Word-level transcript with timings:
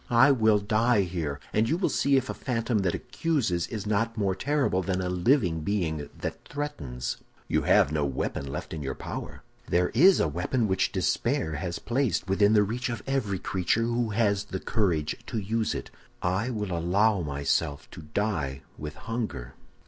I 0.09 0.31
will 0.31 0.57
die 0.57 1.01
here, 1.01 1.39
and 1.53 1.69
you 1.69 1.77
will 1.77 1.87
see 1.87 2.17
if 2.17 2.27
a 2.27 2.33
phantom 2.33 2.79
that 2.79 2.95
accuses 2.95 3.67
is 3.67 3.85
not 3.85 4.17
more 4.17 4.33
terrible 4.33 4.81
than 4.81 4.99
a 4.99 5.09
living 5.11 5.59
being 5.61 6.09
that 6.17 6.43
threatens!' 6.43 7.17
"'You 7.47 7.59
shall 7.59 7.67
have 7.67 7.91
no 7.91 8.03
weapon 8.03 8.47
left 8.47 8.73
in 8.73 8.81
your 8.81 8.95
power.' 8.95 9.43
"'There 9.67 9.89
is 9.89 10.19
a 10.19 10.27
weapon 10.27 10.67
which 10.67 10.91
despair 10.91 11.53
has 11.53 11.77
placed 11.77 12.27
within 12.27 12.53
the 12.53 12.63
reach 12.63 12.89
of 12.89 13.03
every 13.05 13.37
creature 13.37 13.83
who 13.83 14.09
has 14.09 14.45
the 14.45 14.59
courage 14.59 15.17
to 15.27 15.37
use 15.37 15.75
it. 15.75 15.91
I 16.23 16.49
will 16.49 16.75
allow 16.75 17.21
myself 17.21 17.87
to 17.91 18.01
die 18.01 18.63
with 18.79 18.95
hunger. 18.95 19.53